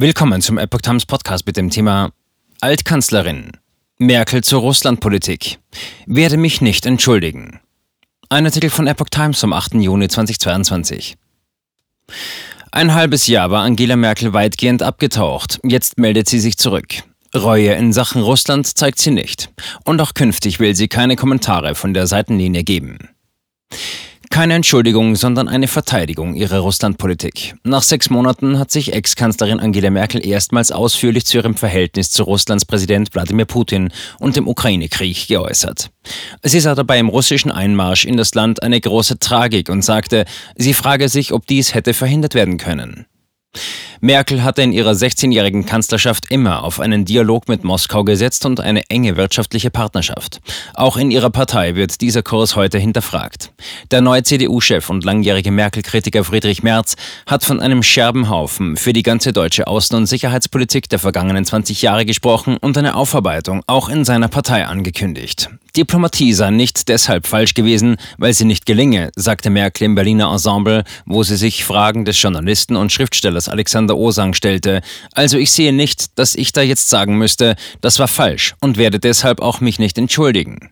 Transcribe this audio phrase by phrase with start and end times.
[0.00, 2.12] Willkommen zum Epoch Times Podcast mit dem Thema
[2.60, 3.50] Altkanzlerin.
[3.98, 5.58] Merkel zur Russlandpolitik.
[6.06, 7.58] Werde mich nicht entschuldigen.
[8.28, 9.74] Ein Artikel von Epoch Times vom 8.
[9.74, 11.16] Juni 2022.
[12.70, 15.58] Ein halbes Jahr war Angela Merkel weitgehend abgetaucht.
[15.64, 17.02] Jetzt meldet sie sich zurück.
[17.34, 19.50] Reue in Sachen Russland zeigt sie nicht.
[19.84, 22.98] Und auch künftig will sie keine Kommentare von der Seitenlinie geben.
[24.30, 27.54] Keine Entschuldigung, sondern eine Verteidigung ihrer Russlandpolitik.
[27.64, 32.64] Nach sechs Monaten hat sich Ex-Kanzlerin Angela Merkel erstmals ausführlich zu ihrem Verhältnis zu Russlands
[32.64, 35.90] Präsident Wladimir Putin und dem Ukraine-Krieg geäußert.
[36.42, 40.24] Sie sah dabei im russischen Einmarsch in das Land eine große Tragik und sagte,
[40.56, 43.06] sie frage sich, ob dies hätte verhindert werden können.
[44.00, 48.88] Merkel hatte in ihrer 16-jährigen Kanzlerschaft immer auf einen Dialog mit Moskau gesetzt und eine
[48.90, 50.40] enge wirtschaftliche Partnerschaft.
[50.74, 53.52] Auch in ihrer Partei wird dieser Kurs heute hinterfragt.
[53.90, 56.94] Der neue CDU-Chef und langjährige Merkel-Kritiker Friedrich Merz
[57.26, 62.06] hat von einem Scherbenhaufen für die ganze deutsche Außen- und Sicherheitspolitik der vergangenen 20 Jahre
[62.06, 65.50] gesprochen und eine Aufarbeitung auch in seiner Partei angekündigt.
[65.78, 70.82] Diplomatie sei nicht deshalb falsch gewesen, weil sie nicht gelinge, sagte Merkel im Berliner Ensemble,
[71.06, 74.82] wo sie sich Fragen des Journalisten und Schriftstellers Alexander Osang stellte.
[75.12, 78.98] Also ich sehe nicht, dass ich da jetzt sagen müsste, das war falsch und werde
[78.98, 80.70] deshalb auch mich nicht entschuldigen.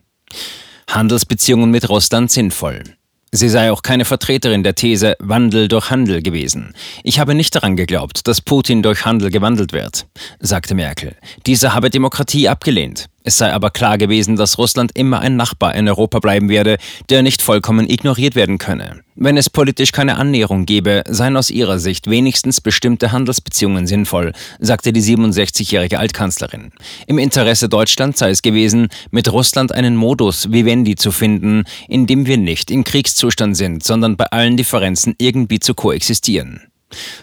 [0.89, 2.83] Handelsbeziehungen mit Russland sinnvoll.
[3.31, 6.73] Sie sei auch keine Vertreterin der These Wandel durch Handel gewesen.
[7.03, 10.05] Ich habe nicht daran geglaubt, dass Putin durch Handel gewandelt wird,
[10.39, 11.15] sagte Merkel.
[11.45, 13.07] Dieser habe Demokratie abgelehnt.
[13.23, 16.77] Es sei aber klar gewesen, dass Russland immer ein Nachbar in Europa bleiben werde,
[17.09, 19.01] der nicht vollkommen ignoriert werden könne.
[19.15, 24.93] Wenn es politisch keine Annäherung gäbe, seien aus ihrer Sicht wenigstens bestimmte Handelsbeziehungen sinnvoll, sagte
[24.93, 26.71] die 67-jährige Altkanzlerin.
[27.05, 32.27] Im Interesse Deutschlands sei es gewesen, mit Russland einen Modus vivendi zu finden, in dem
[32.27, 36.61] wir nicht im Kriegszustand sind, sondern bei allen Differenzen irgendwie zu koexistieren.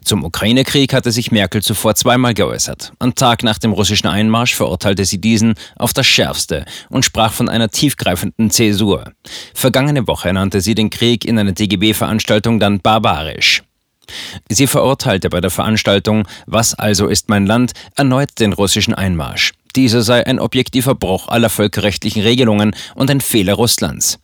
[0.05, 2.93] Zum Ukraine-Krieg hatte sich Merkel zuvor zweimal geäußert.
[2.98, 7.48] Am Tag nach dem russischen Einmarsch verurteilte sie diesen auf das Schärfste und sprach von
[7.48, 9.12] einer tiefgreifenden Zäsur.
[9.55, 13.62] Vergangene Woche nannte sie den Krieg in einer DGB-Veranstaltung dann barbarisch.
[14.50, 19.53] Sie verurteilte bei der Veranstaltung Was also ist mein Land erneut den russischen Einmarsch.
[19.77, 24.19] Dieser sei ein objektiver Bruch aller völkerrechtlichen Regelungen und ein Fehler Russlands.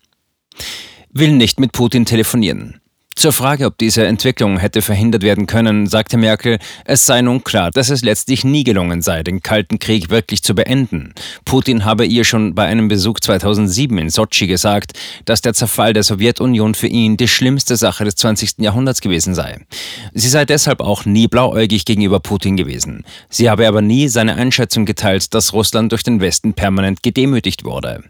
[1.13, 2.81] Will nicht mit Putin telefonieren.
[3.17, 7.71] Zur Frage, ob diese Entwicklung hätte verhindert werden können, sagte Merkel, es sei nun klar,
[7.71, 11.13] dass es letztlich nie gelungen sei, den Kalten Krieg wirklich zu beenden.
[11.45, 14.93] Putin habe ihr schon bei einem Besuch 2007 in Sotschi gesagt,
[15.27, 18.53] dass der Zerfall der Sowjetunion für ihn die schlimmste Sache des 20.
[18.59, 19.59] Jahrhunderts gewesen sei.
[20.15, 23.05] Sie sei deshalb auch nie blauäugig gegenüber Putin gewesen.
[23.29, 28.05] Sie habe aber nie seine Einschätzung geteilt, dass Russland durch den Westen permanent gedemütigt wurde.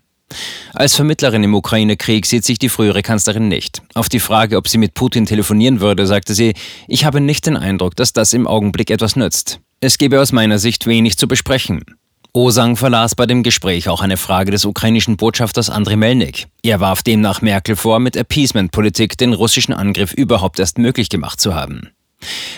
[0.74, 3.82] Als Vermittlerin im Ukraine-Krieg sieht sich die frühere Kanzlerin nicht.
[3.94, 6.54] Auf die Frage, ob sie mit Putin telefonieren würde, sagte sie,
[6.88, 9.60] ich habe nicht den Eindruck, dass das im Augenblick etwas nützt.
[9.80, 11.84] Es gebe aus meiner Sicht wenig zu besprechen.
[12.32, 16.47] Osang verlas bei dem Gespräch auch eine Frage des ukrainischen Botschafters Andriy Melnik.
[16.62, 21.56] Er warf demnach Merkel vor, mit Appeasement-Politik den russischen Angriff überhaupt erst möglich gemacht zu
[21.56, 21.91] haben.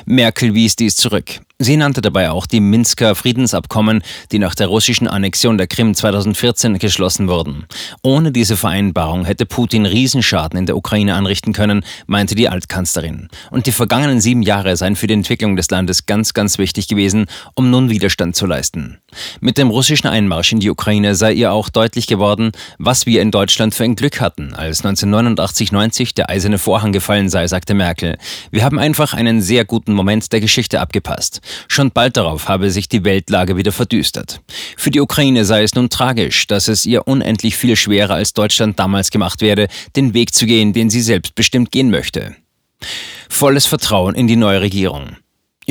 [0.05, 1.41] Merkel wies dies zurück.
[1.63, 4.03] Sie nannte dabei auch die Minsker Friedensabkommen,
[4.33, 7.67] die nach der russischen Annexion der Krim 2014 geschlossen wurden.
[8.03, 13.29] Ohne diese Vereinbarung hätte Putin Riesenschaden in der Ukraine anrichten können, meinte die Altkanzlerin.
[13.53, 17.27] Und die vergangenen sieben Jahre seien für die Entwicklung des Landes ganz, ganz wichtig gewesen,
[17.55, 18.99] um nun Widerstand zu leisten.
[19.41, 23.31] Mit dem russischen Einmarsch in die Ukraine sei ihr auch deutlich geworden, was wir in
[23.31, 28.19] Deutschland für ein Glück hatten, als 1989-90 der eiserne Vorhang gefallen sei, sagte Merkel.
[28.51, 31.41] Wir haben einfach einen sehr guten Moment der Geschichte abgepasst.
[31.69, 34.41] Schon bald darauf habe sich die Weltlage wieder verdüstert.
[34.77, 38.79] Für die Ukraine sei es nun tragisch, dass es ihr unendlich viel schwerer als Deutschland
[38.79, 42.37] damals gemacht werde, den Weg zu gehen, den sie selbstbestimmt gehen möchte.
[43.29, 45.17] Volles Vertrauen in die neue Regierung.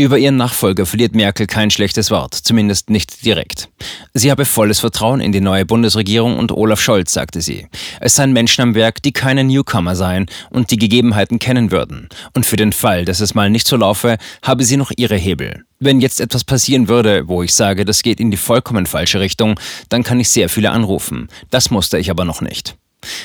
[0.01, 3.69] Über ihren Nachfolger verliert Merkel kein schlechtes Wort, zumindest nicht direkt.
[4.16, 7.67] Sie habe volles Vertrauen in die neue Bundesregierung und Olaf Scholz, sagte sie.
[8.00, 12.09] Es seien Menschen am Werk, die keine Newcomer seien und die Gegebenheiten kennen würden.
[12.34, 15.66] Und für den Fall, dass es mal nicht so laufe, habe sie noch ihre Hebel.
[15.78, 19.59] Wenn jetzt etwas passieren würde, wo ich sage, das geht in die vollkommen falsche Richtung,
[19.89, 21.27] dann kann ich sehr viele anrufen.
[21.51, 22.75] Das musste ich aber noch nicht.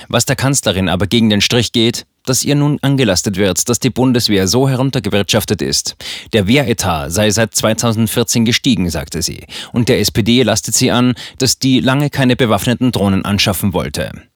[0.08, 3.90] Was der Kanzlerin aber gegen den Strich geht, dass ihr nun angelastet wird, dass die
[3.90, 5.96] Bundeswehr so heruntergewirtschaftet ist.
[6.32, 9.44] Der Wehretat sei seit 2014 gestiegen, sagte sie.
[9.72, 14.10] Und der SPD lastet sie an, dass die lange keine bewaffneten Drohnen anschaffen wollte.